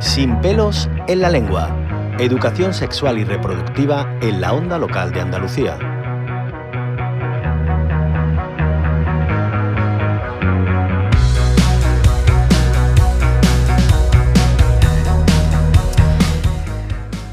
[0.00, 1.76] Sin pelos en la lengua.
[2.18, 5.78] Educación sexual y reproductiva en la onda local de Andalucía.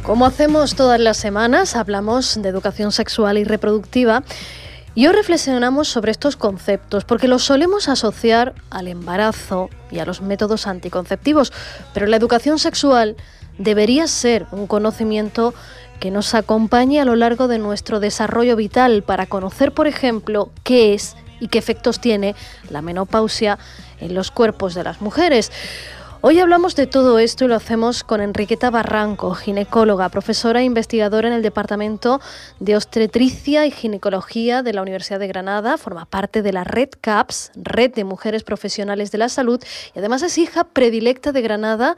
[0.03, 4.23] Como hacemos todas las semanas, hablamos de educación sexual y reproductiva
[4.97, 10.23] y hoy reflexionamos sobre estos conceptos porque los solemos asociar al embarazo y a los
[10.23, 11.53] métodos anticonceptivos,
[11.93, 13.15] pero la educación sexual
[13.59, 15.53] debería ser un conocimiento
[15.99, 20.95] que nos acompañe a lo largo de nuestro desarrollo vital para conocer, por ejemplo, qué
[20.95, 22.33] es y qué efectos tiene
[22.71, 23.59] la menopausia
[23.99, 25.51] en los cuerpos de las mujeres.
[26.21, 31.27] Hoy hablamos de todo esto y lo hacemos con Enriqueta Barranco, ginecóloga, profesora e investigadora
[31.27, 32.19] en el Departamento
[32.59, 35.77] de Obstetricia y Ginecología de la Universidad de Granada.
[35.77, 40.23] Forma parte de la Red CAPS, Red de Mujeres Profesionales de la Salud, y además
[40.23, 41.95] es hija predilecta de Granada.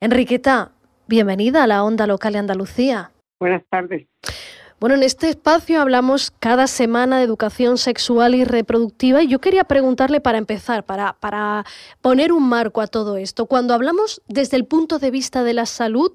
[0.00, 0.72] Enriqueta,
[1.06, 3.10] bienvenida a la Onda Local de Andalucía.
[3.38, 4.06] Buenas tardes.
[4.82, 9.62] Bueno, en este espacio hablamos cada semana de educación sexual y reproductiva y yo quería
[9.62, 11.62] preguntarle para empezar, para, para
[12.00, 15.66] poner un marco a todo esto, cuando hablamos desde el punto de vista de la
[15.66, 16.10] salud,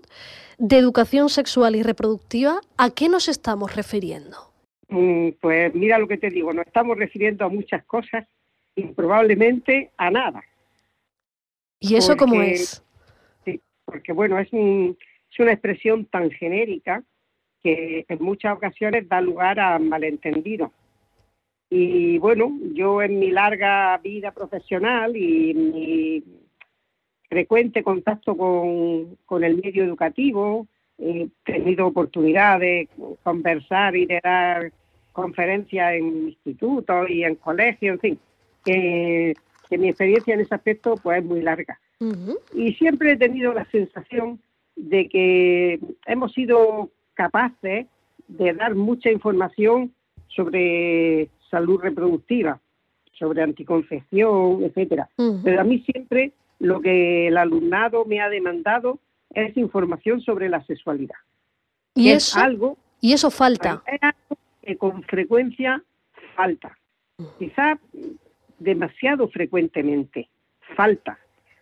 [0.58, 4.36] de educación sexual y reproductiva, ¿a qué nos estamos refiriendo?
[4.90, 8.28] Mm, pues mira lo que te digo, nos estamos refiriendo a muchas cosas
[8.76, 10.44] y probablemente a nada.
[11.80, 12.84] ¿Y eso cómo es?
[13.46, 17.02] Sí, porque bueno, es, es una expresión tan genérica
[17.64, 20.72] que en muchas ocasiones da lugar a malentendidos.
[21.70, 26.24] Y bueno, yo en mi larga vida profesional y mi
[27.30, 32.88] frecuente contacto con, el medio educativo, he tenido oportunidad de
[33.24, 34.72] conversar y de dar
[35.12, 38.20] conferencias en institutos y en colegios, en fin,
[38.64, 39.34] que,
[39.72, 41.78] mi experiencia en ese aspecto pues es muy larga.
[42.54, 44.40] Y siempre he tenido la sensación
[44.78, 47.88] de que hemos sido capaces
[48.28, 49.94] de dar mucha información
[50.28, 52.60] sobre salud reproductiva,
[53.14, 55.10] sobre anticoncepción, etcétera.
[55.44, 59.00] Pero a mí siempre lo que el alumnado me ha demandado
[59.32, 61.16] es información sobre la sexualidad.
[61.96, 63.82] Y eso, algo, y eso falta.
[63.88, 65.84] Es algo que con frecuencia
[66.36, 66.78] falta.
[67.40, 67.80] Quizás
[68.60, 70.30] demasiado frecuentemente
[70.76, 71.18] falta.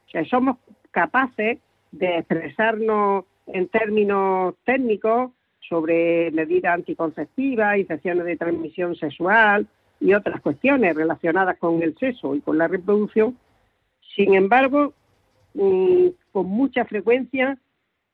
[0.07, 0.57] O sea, somos
[0.91, 1.59] capaces
[1.91, 5.31] de expresarnos en términos técnicos
[5.69, 9.67] sobre medidas anticonceptivas, infecciones de transmisión sexual
[9.99, 13.37] y otras cuestiones relacionadas con el sexo y con la reproducción.
[14.15, 14.93] Sin embargo,
[15.53, 17.57] mm, con mucha frecuencia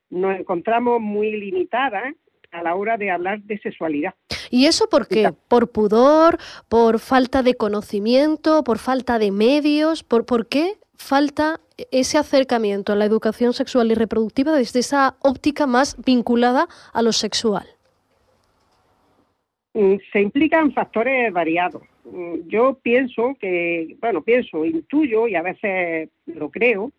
[0.10, 2.14] nos encontramos muy limitadas
[2.52, 4.14] a la hora de hablar de sexualidad.
[4.50, 5.34] ¿Y eso por qué?
[5.48, 6.38] ¿Por pudor?
[6.68, 8.64] ¿Por falta de conocimiento?
[8.64, 10.04] ¿Por falta de medios?
[10.04, 11.60] ¿Por, por qué falta
[11.92, 17.12] ese acercamiento a la educación sexual y reproductiva desde esa óptica más vinculada a lo
[17.12, 17.66] sexual?
[19.74, 21.84] Mm, se implican factores variados.
[22.06, 26.92] Mm, yo pienso que, bueno, pienso, intuyo y a veces lo creo,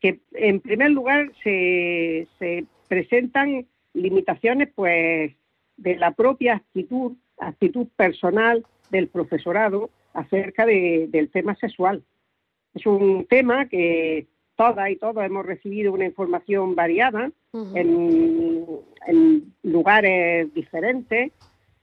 [0.00, 2.28] que en primer lugar se,
[2.88, 5.32] presentan limitaciones pues
[5.76, 12.02] de la propia actitud, actitud personal del profesorado acerca del tema sexual.
[12.78, 17.32] Es un tema que todas y todos hemos recibido una información variada
[17.74, 18.68] en,
[19.64, 21.32] lugares diferentes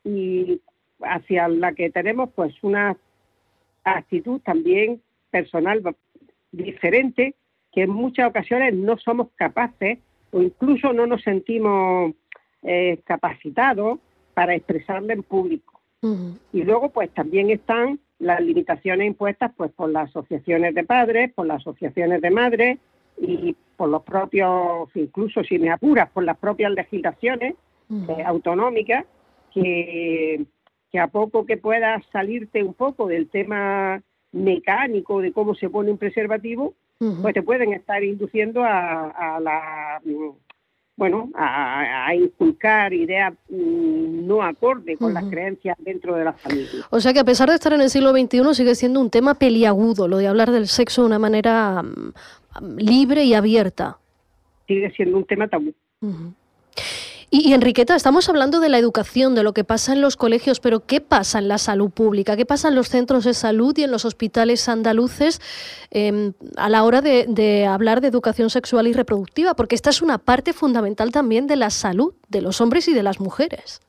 [0.05, 0.61] y
[1.01, 2.95] hacia la que tenemos pues una
[3.83, 5.01] actitud también
[5.31, 5.83] personal
[6.53, 7.35] diferente
[7.73, 9.99] que en muchas ocasiones no somos capaces
[10.31, 12.13] o incluso no nos sentimos
[12.63, 13.99] eh, capacitados
[14.33, 15.81] para expresarla en público.
[16.53, 21.47] Y luego pues también están las limitaciones impuestas pues por las asociaciones de padres, por
[21.47, 22.79] las asociaciones de madres
[23.17, 27.55] y por los propios, incluso si me apuras, por las propias legislaciones
[27.89, 29.05] eh, autonómicas
[29.53, 30.45] que,
[30.91, 34.01] que a poco que puedas salirte un poco del tema
[34.31, 36.73] mecánico de cómo se pone un preservativo,
[37.21, 40.01] pues te pueden estar induciendo a la
[40.97, 46.85] bueno, a, inculcar ideas mm, no acorde con las creencias dentro de la familia.
[46.89, 49.33] O sea que a pesar de estar en el siglo XXI sigue siendo un tema
[49.33, 53.97] peliagudo, lo de hablar del sexo de una manera mm, libre y abierta.
[54.67, 55.73] Sigue siendo un tema tabú.
[57.37, 60.85] Y, Enriqueta, estamos hablando de la educación, de lo que pasa en los colegios, pero
[60.85, 62.37] ¿qué pasa en la salud pública?
[62.37, 65.41] ¿Qué pasa en los centros de salud y en los hospitales andaluces
[65.91, 69.53] em, a la hora de, hablar de educación sexual y reproductiva?
[69.53, 73.03] Porque esta es una parte fundamental también de la salud de los hombres y de
[73.03, 73.81] las mujeres.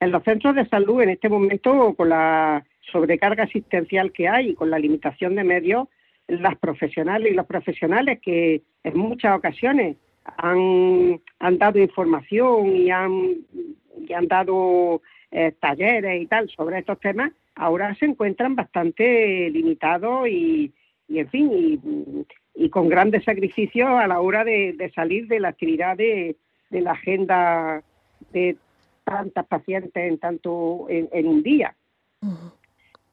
[0.00, 4.54] En los centros de salud, en este momento, con la sobrecarga asistencial que hay y
[4.54, 5.86] con la limitación de medios,
[6.26, 9.98] las profesionales y los profesionales que en muchas ocasiones
[10.36, 13.36] han, han dado información y han,
[13.98, 20.28] y han dado eh, talleres y tal sobre estos temas, ahora se encuentran bastante limitados
[20.28, 20.72] y,
[21.08, 25.40] y en fin, y, y, con grandes sacrificios a la hora de, de salir de
[25.40, 26.36] la actividad de,
[26.70, 27.82] de, la agenda
[28.32, 28.56] de
[29.04, 31.74] tantas pacientes en tanto en, un día.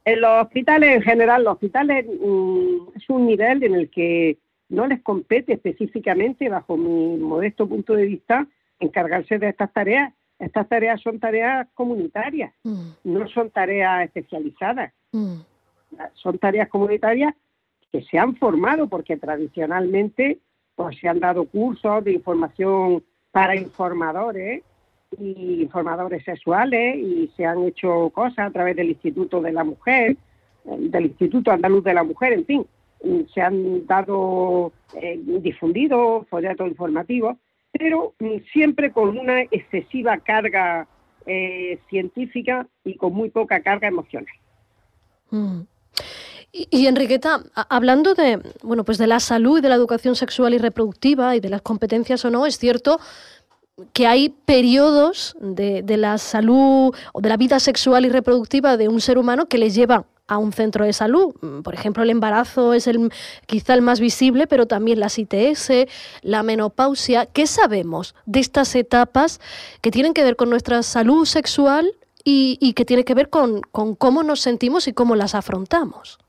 [0.06, 4.38] En los hospitales en general, los hospitales mm, es un nivel en el que
[4.74, 8.48] no les compete específicamente, bajo mi modesto punto de vista,
[8.80, 10.14] encargarse de estas tareas.
[10.40, 12.90] Estas tareas son tareas comunitarias, mm.
[13.04, 14.92] no son tareas especializadas.
[15.12, 15.36] Mm.
[16.16, 17.36] Son tareas comunitarias
[17.92, 20.40] que se han formado porque tradicionalmente
[20.76, 24.64] pues, se han dado cursos de información para informadores
[25.20, 30.18] y informadores sexuales y se han hecho cosas a través del Instituto de la Mujer,
[30.66, 32.66] del Instituto Andaluz de la Mujer, en fin,
[33.34, 37.38] se han dado eh, difundidos folletos informativos,
[37.72, 40.88] pero mm, siempre con una excesiva carga
[41.26, 44.34] eh, científica y con muy poca carga emocional.
[45.32, 45.62] Mm.
[46.52, 50.60] Y, Enriqueta, hablando de bueno pues de la salud y de la educación sexual y
[50.60, 53.00] reproductiva y de las competencias o no, es cierto
[53.92, 58.88] que hay periodos de, de, la salud o de la vida sexual y reproductiva de
[58.88, 61.36] un ser humano que les llevan a un centro de salud.
[61.42, 63.12] Mm, por ejemplo, el embarazo es el,
[63.46, 65.88] quizá el más visible, pero también las ITS,
[66.22, 67.26] la menopausia.
[67.26, 69.40] ¿Qué sabemos de estas etapas
[69.82, 71.92] que tienen que ver con nuestra salud sexual
[72.26, 76.20] y, que tiene que ver con, con, cómo nos sentimos y cómo las afrontamos?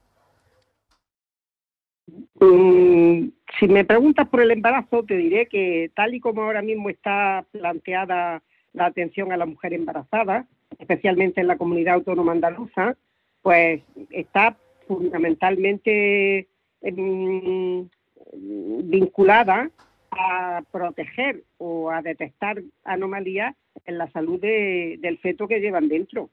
[2.41, 6.91] Mm, si me preguntas por el embarazo, te diré que tal y como ahora mismo
[6.91, 8.43] está planteada
[8.73, 10.47] la atención a la mujer embarazada,
[10.79, 12.97] especialmente en la comunidad autónoma andaluza,
[13.45, 14.57] pues está
[14.89, 16.49] fundamentalmente
[16.81, 17.87] em,
[18.33, 19.71] vinculada
[20.11, 23.55] a proteger o a detectar anomalías
[23.85, 26.31] en la salud del feto que llevan dentro.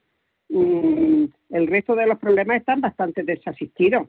[0.48, 4.08] Mm, el resto de los problemas están bastante desasistidos.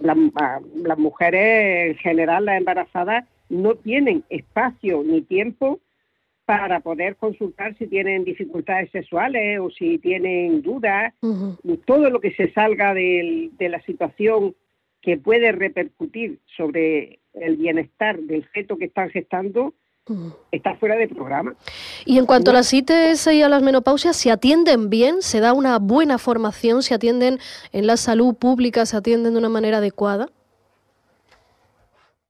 [0.00, 5.80] las mujeres, en general, las embarazadas, no tienen espacio ni tiempo
[6.46, 11.12] para poder consultar si tienen dificultades sexuales o si tienen dudas,
[11.84, 14.54] todo lo que se salga de, la situación
[15.02, 19.74] que puede repercutir sobre el bienestar del feto que están gestando,
[20.52, 21.56] está fuera de programa.
[22.04, 25.22] Y en cuanto a las ITS y a las menopausias, ¿se atienden bien?
[25.22, 26.84] ¿Se da una buena formación?
[26.84, 27.38] ¿Se atienden
[27.72, 28.86] en la salud pública?
[28.86, 30.28] ¿Se atienden de una manera adecuada?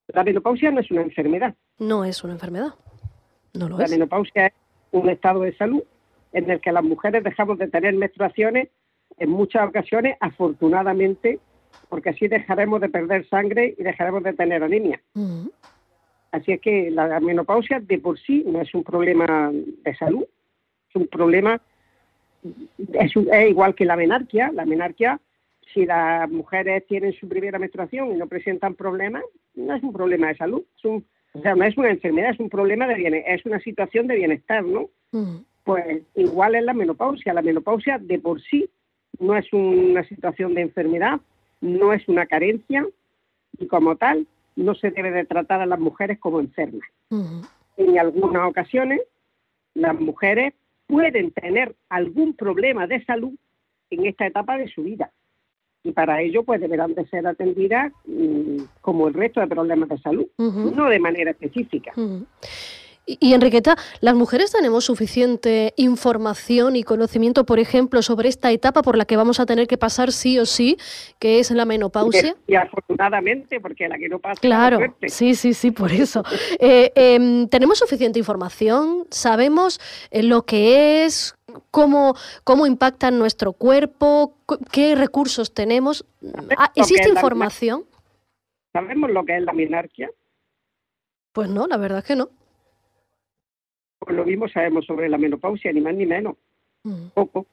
[0.08, 1.54] La menopausia no es una enfermedad.
[1.78, 2.72] No es una enfermedad
[3.56, 4.52] la menopausia es
[4.92, 5.82] un estado de salud
[6.32, 8.68] en el que las mujeres dejamos de tener menstruaciones
[9.18, 11.38] en muchas ocasiones, afortunadamente,
[11.88, 15.00] porque así dejaremos de perder sangre y dejaremos de tener anemia.
[15.14, 15.46] Mm.
[16.32, 20.24] Así es que la menopausia de por sí no es un problema de salud,
[20.90, 21.60] es un problema,
[22.92, 23.12] es,
[23.48, 24.50] igual que la menarquia.
[24.52, 25.18] La menarquia,
[25.72, 29.22] si las mujeres tienen su primera menstruación y no presentan problemas,
[29.54, 32.40] no es un problema de salud, es un o sea, no es una enfermedad, es
[32.40, 34.88] un problema de bienestar, es una situación de bienestar, ¿no?
[35.12, 35.36] Mm.
[35.64, 37.34] Pues igual es la menopausia.
[37.34, 38.68] La menopausia de por sí
[39.18, 41.20] no es una situación de enfermedad,
[41.60, 42.86] no es una carencia
[43.58, 46.88] y como tal no se debe de tratar a las mujeres como enfermas.
[47.10, 47.42] Mm.
[47.76, 49.00] En algunas ocasiones
[49.74, 50.54] las mujeres
[50.86, 53.34] pueden tener algún problema de salud
[53.90, 55.10] en esta etapa de su vida
[55.86, 59.98] y para ello pues deberán de ser atendidas mm, como el resto de problemas de
[59.98, 61.92] salud, no de manera específica.
[63.08, 68.98] Y, Enriqueta, ¿las mujeres tenemos suficiente información y conocimiento, por ejemplo, sobre esta etapa por
[68.98, 70.76] la que vamos a tener que pasar sí o sí,
[71.20, 72.34] que es la menopausia?
[72.48, 74.40] Y afortunadamente, porque la que no pasa.
[74.40, 76.22] Claro, sí, sí, sí, por eso.
[76.58, 79.06] Eh, em, ¿Tenemos suficiente información?
[79.10, 79.78] ¿Sabemos
[80.10, 81.36] eh, lo que es?
[81.70, 84.34] Cómo, cómo impacta en nuestro cuerpo,
[84.72, 86.04] qué recursos tenemos.
[86.56, 87.84] Ah, ¿Existe información?
[88.72, 90.10] ¿Sabemos lo que es la minarquia?
[91.32, 92.30] Pues no, la verdad es que no.
[94.06, 96.36] Pues lo mismo sabemos sobre la menopausia, ni más ni menos.
[96.84, 97.08] Mm.
[97.12, 97.44] Poco.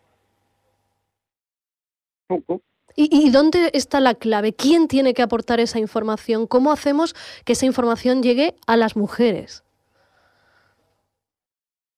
[2.28, 2.62] Poco.
[2.96, 4.54] ¿Y, dónde está la clave?
[4.54, 6.46] ¿Quién tiene que aportar esa información?
[6.46, 9.64] ¿Cómo hacemos que esa información llegue a las mujeres?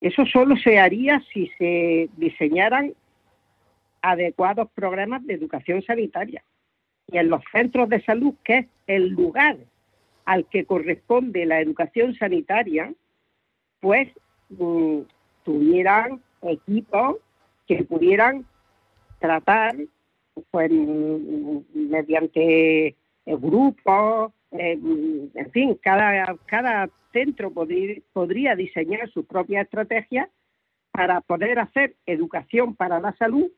[0.00, 2.94] Eso solo se haría si se diseñaran
[4.00, 6.42] adecuados programas de educación sanitaria.
[7.08, 9.58] Y en los centros de salud, que es el lugar
[10.24, 12.94] al que corresponde la educación sanitaria,
[13.80, 14.08] pues
[14.48, 15.00] Mm,
[15.44, 17.16] tuvieran equipos
[17.66, 18.46] que pudieran
[19.18, 19.76] tratar
[20.50, 20.70] pues,
[21.74, 22.94] mediante
[23.26, 30.28] grupos, en fin, cada, cada centro podría diseñar sus propias estrategias
[30.92, 33.50] para poder hacer educación para la salud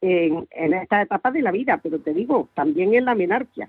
[0.00, 3.68] en, en esta etapa de la vida, pero te digo, también en la menarquia.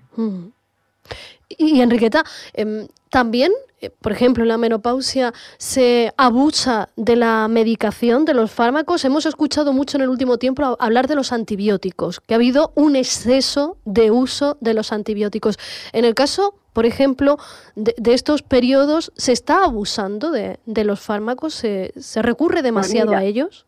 [1.48, 3.52] Y Enriqueta, em, también,
[3.82, 9.04] eh, por ejemplo, en la menopausia se abusa de la medicación, de los fármacos.
[9.04, 12.96] Hemos escuchado mucho en el último tiempo hablar de los antibióticos, que ha habido un
[12.96, 15.58] exceso de uso de los antibióticos.
[15.92, 17.36] En el caso, por ejemplo,
[17.76, 21.52] de, estos periodos, ¿se está abusando de, los fármacos?
[21.52, 21.92] ¿Se,
[22.22, 23.66] recurre pues demasiado a ellos?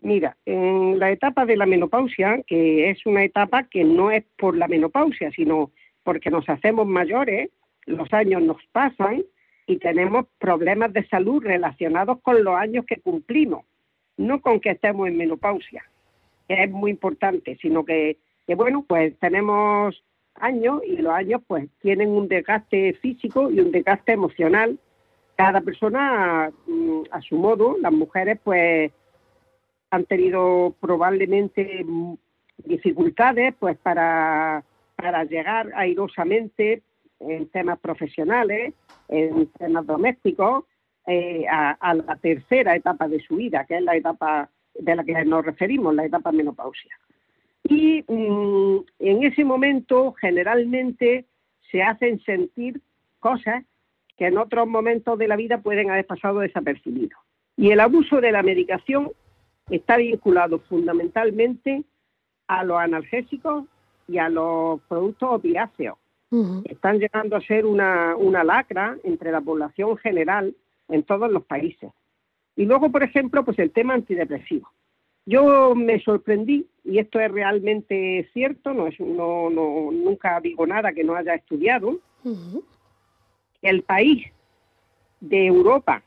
[0.00, 4.56] Mira, en la etapa de la menopausia, que es una etapa que no es por
[4.56, 5.72] la menopausia, sino
[6.04, 7.50] porque nos hacemos mayores,
[7.86, 9.24] los años nos pasan
[9.66, 13.64] y tenemos problemas de salud relacionados con los años que cumplimos,
[14.16, 15.84] no con que estemos en menopausia,
[16.48, 18.18] que es muy importante, sino que,
[18.56, 20.02] bueno, pues tenemos
[20.34, 24.78] años y los años pues tienen un desgaste físico y un desgaste emocional.
[25.36, 28.92] Cada persona mm, a su modo, las mujeres pues
[29.90, 31.84] han tenido probablemente
[32.58, 34.64] dificultades pues para
[34.96, 36.82] para llegar airosamente
[37.28, 38.74] en temas profesionales,
[39.08, 40.64] en temas domésticos,
[41.06, 45.24] eh, a, la tercera etapa de su vida, que es la etapa de la que
[45.24, 46.98] nos referimos, la etapa menopausia.
[47.62, 51.26] Y mm, en ese momento generalmente
[51.70, 52.80] se hacen sentir
[53.20, 53.64] cosas
[54.16, 57.18] que en otros momentos de la vida pueden haber pasado desapercibidos.
[57.56, 59.10] Y el abuso de la medicación
[59.70, 61.84] está vinculado fundamentalmente
[62.46, 63.64] a los analgésicos
[64.08, 65.98] y a los productos opiáceos.
[66.64, 70.54] Están llegando a ser una, una lacra entre la población general
[70.88, 71.90] en todos los países.
[72.56, 74.68] Y luego, por ejemplo, pues el tema antidepresivo.
[75.26, 80.92] Yo me sorprendí, y esto es realmente cierto, no es, no, no, nunca digo nada
[80.92, 81.98] que no haya estudiado,
[83.62, 84.26] el país
[85.20, 86.02] de Europa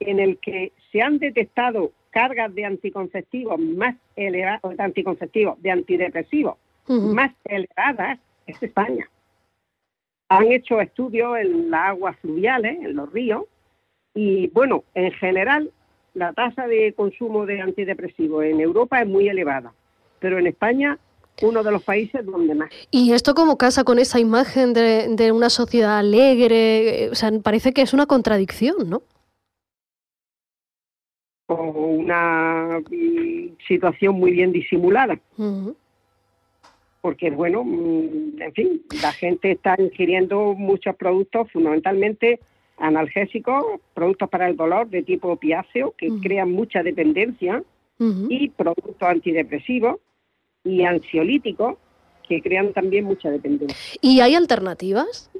[0.00, 6.56] en el que se han detectado cargas de anticonceptivos más elevadas, de anticonceptivos, de antidepresivos
[6.88, 9.08] más elevadas es España.
[10.38, 13.44] Han hecho estudios en las aguas fluviales, en los ríos,
[14.14, 15.70] y bueno, en general
[16.14, 19.72] la tasa de consumo de antidepresivos en Europa es muy elevada,
[20.20, 20.98] pero en España
[21.40, 22.70] uno de los países donde más.
[22.90, 27.08] ¿Y esto cómo casa con esa imagen de, de una sociedad alegre?
[27.10, 29.02] O sea, parece que es una contradicción, ¿no?
[31.46, 35.18] O una mm, situación muy bien disimulada
[37.02, 42.40] porque bueno, mm, en fin, la gente está ingiriendo muchos productos, fundamentalmente
[42.78, 47.62] analgésicos, productos para el dolor de tipo opiáceo, que crean mucha dependencia,
[48.28, 50.00] y productos antidepresivos
[50.64, 51.76] y ansiolíticos,
[52.28, 53.76] que crean también mucha dependencia.
[54.00, 55.30] ¿Y hay alternativas?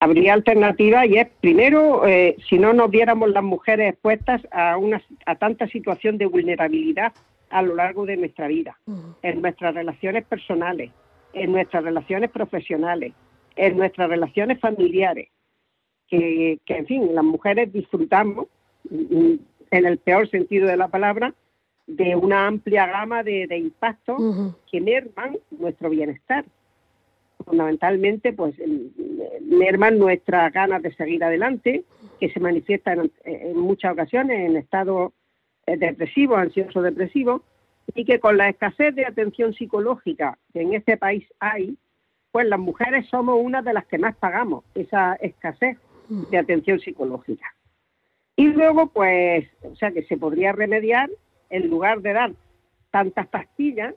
[0.00, 5.02] Habría alternativas y es, primero, eh, si no nos viéramos las mujeres expuestas a, una,
[5.26, 7.12] a tanta situación de vulnerabilidad
[7.50, 8.78] a lo largo de nuestra vida,
[9.22, 10.90] en nuestras relaciones personales,
[11.32, 13.12] en nuestras relaciones profesionales,
[13.56, 15.28] en nuestras relaciones familiares,
[16.08, 18.46] que, en fin, las mujeres disfrutamos,
[18.90, 19.34] mm,
[19.70, 21.34] en el peor sentido de la palabra,
[21.86, 26.44] de una amplia gama de, impactos que merman nuestro bienestar.
[27.44, 28.54] Fundamentalmente, pues
[29.42, 31.84] merman nuestras ganas de seguir adelante,
[32.20, 35.12] que se manifiestan en, en muchas ocasiones en estados
[35.76, 37.42] depresivo, ansioso depresivo,
[37.94, 41.76] y que con la escasez de atención psicológica que en este país hay,
[42.30, 47.46] pues las mujeres somos una de las que más pagamos esa escasez de atención psicológica.
[48.36, 51.10] Y luego, pues, o sea, que se podría remediar
[51.50, 52.32] en lugar de dar
[52.90, 53.94] tantas pastillas,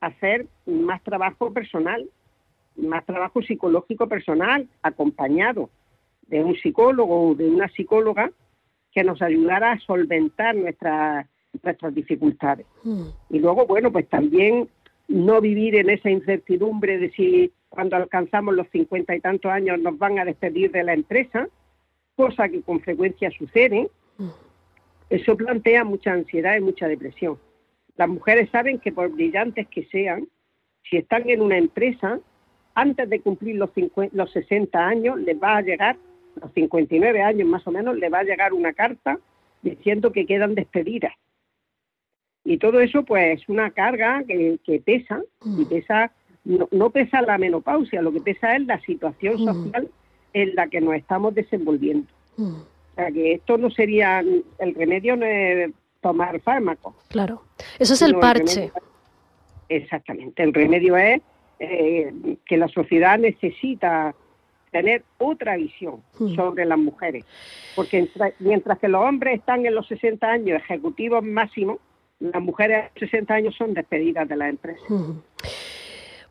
[0.00, 2.08] hacer más trabajo personal,
[2.76, 5.70] más trabajo psicológico personal, acompañado
[6.26, 8.30] de un psicólogo o de una psicóloga
[8.92, 11.26] que nos ayudara a solventar nuestras,
[11.62, 12.66] nuestras dificultades.
[12.84, 13.06] Mm.
[13.30, 14.68] Y luego, bueno, pues también
[15.08, 19.98] no vivir en esa incertidumbre de si cuando alcanzamos los cincuenta y tantos años nos
[19.98, 21.48] van a despedir de la empresa,
[22.16, 23.90] cosa que con frecuencia sucede.
[24.18, 24.28] Mm.
[25.08, 27.38] Eso plantea mucha ansiedad y mucha depresión.
[27.96, 30.28] Las mujeres saben que por brillantes que sean,
[30.88, 32.20] si están en una empresa,
[32.74, 33.70] antes de cumplir los,
[34.12, 35.96] los 60 años les va a llegar
[36.40, 39.18] los 59 años más o menos, le va a llegar una carta
[39.62, 41.12] diciendo que quedan despedidas.
[42.44, 45.64] Y todo eso, pues, es una carga que, pesa, y mm.
[45.66, 46.12] pesa,
[46.44, 49.44] no, pesa la menopausia, lo que pesa es la situación mm.
[49.44, 49.88] social
[50.32, 52.08] en la que nos estamos desenvolviendo.
[52.36, 52.54] Mm.
[52.54, 55.70] O sea, que esto no sería, el remedio no es
[56.00, 56.94] tomar fármacos.
[57.08, 57.42] Claro,
[57.78, 58.72] eso es el parche.
[59.68, 61.22] exactamente, el remedio es
[61.60, 62.12] eh,
[62.44, 64.14] que la sociedad necesita
[64.72, 66.34] tener otra visión Mm.
[66.34, 67.24] sobre las mujeres.
[67.76, 71.78] Porque entra- mientras que los hombres están en los 60 años ejecutivos máximos,
[72.18, 74.80] las mujeres a los 60 años son despedidas de la empresa.
[74.88, 75.22] Ujú.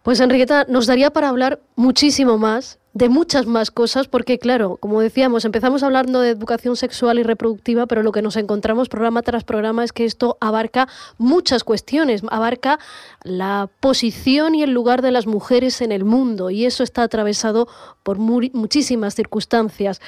[0.03, 5.00] Pues Enriqueta, nos daría para hablar muchísimo más, de muchas más cosas, porque claro, como
[5.00, 9.45] decíamos, empezamos hablando de educación sexual y reproductiva, pero lo que nos encontramos programa tras
[9.45, 12.79] programa es que esto abarca muchas cuestiones, abarca
[13.24, 17.67] la posición y el lugar de las mujeres en el mundo, y eso está atravesado
[18.03, 20.01] por muchísimas circunstancias.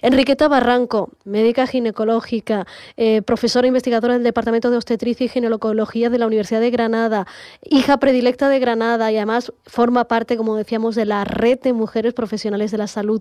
[0.00, 6.26] Enriqueta Barranco, médica ginecológica, eh, profesora investigadora del Departamento de Obstetricia y Ginecología de la
[6.26, 7.26] Universidad de Granada,
[7.62, 12.14] hija predilecta de Granada y además forma parte, como decíamos, de la red de mujeres
[12.22, 13.20] profesionales de la salud.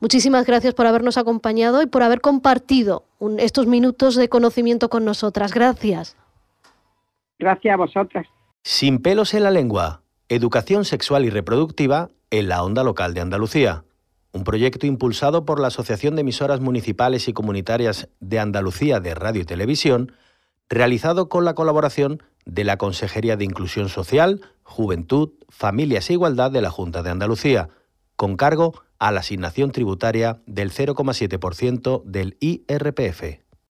[0.00, 5.04] Muchísimas gracias por habernos acompañado y por haber compartido un- estos minutos de conocimiento con
[5.04, 5.54] nosotras.
[5.54, 6.16] Gracias.
[7.38, 8.26] Gracias a vosotras.
[8.64, 10.02] Sin pelos en la lengua.
[10.28, 13.84] Educación sexual y reproductiva en la onda local de Andalucía.
[14.32, 19.42] Un proyecto impulsado por la Asociación de Emisoras Municipales y Comunitarias de Andalucía de Radio
[19.42, 20.12] y Televisión,
[20.68, 26.62] realizado con la colaboración de la Consejería de Inclusión Social, Juventud, Familias e Igualdad de
[26.62, 27.70] la Junta de Andalucía,
[28.20, 33.40] con cargo a la asignación tributaria del 0,7% del IRPF.